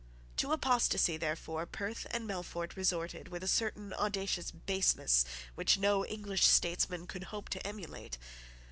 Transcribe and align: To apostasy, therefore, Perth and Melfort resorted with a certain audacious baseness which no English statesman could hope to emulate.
To 0.37 0.51
apostasy, 0.51 1.15
therefore, 1.17 1.67
Perth 1.67 2.07
and 2.09 2.27
Melfort 2.27 2.75
resorted 2.75 3.27
with 3.27 3.43
a 3.43 3.47
certain 3.47 3.93
audacious 3.93 4.49
baseness 4.49 5.25
which 5.53 5.77
no 5.77 6.03
English 6.07 6.47
statesman 6.47 7.05
could 7.05 7.25
hope 7.25 7.49
to 7.49 7.59
emulate. 7.67 8.17